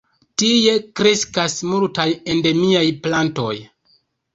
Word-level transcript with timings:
Tie 0.41 0.73
kreskas 1.01 1.57
multaj 1.75 2.09
endemiaj 2.37 2.87
plantoj. 3.09 3.57